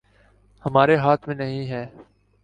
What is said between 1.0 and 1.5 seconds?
ہاتھ میں